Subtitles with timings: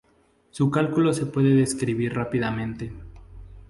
[0.49, 2.91] Su cálculo se puede describir rápidamente.